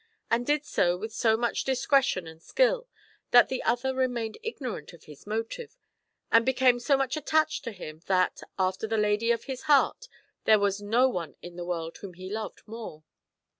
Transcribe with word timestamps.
145 0.29 0.35
and 0.39 0.47
did 0.47 0.65
so 0.65 0.97
with 0.97 1.13
so 1.13 1.37
much 1.37 1.63
discretion 1.63 2.25
and 2.25 2.41
skill, 2.41 2.87
that 3.29 3.49
the 3.49 3.61
other 3.61 3.93
remained 3.93 4.35
ignorant 4.41 4.93
of 4.93 5.03
his 5.03 5.27
motive, 5.27 5.77
and 6.31 6.43
became 6.43 6.79
so 6.79 6.97
much 6.97 7.15
attached 7.15 7.63
to 7.63 7.71
him 7.71 8.01
that, 8.07 8.41
after 8.57 8.87
the 8.87 8.97
lady 8.97 9.29
of 9.29 9.43
his 9.43 9.61
heart, 9.69 10.07
there 10.45 10.57
was 10.57 10.81
no 10.81 11.07
one 11.07 11.35
in 11.43 11.55
the 11.55 11.65
world 11.65 11.99
whom 11.99 12.15
he 12.15 12.31
loved 12.31 12.63
more. 12.65 13.03